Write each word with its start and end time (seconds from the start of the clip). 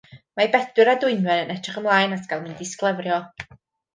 Mae 0.39 0.45
Bedwyr 0.53 0.89
a 0.93 0.95
Dwynwen 1.03 1.43
yn 1.43 1.51
edrych 1.57 1.77
ymlaen 1.83 2.17
at 2.17 2.25
gael 2.33 2.43
mynd 2.47 2.65
i 2.67 2.69
sglefrio. 2.73 3.21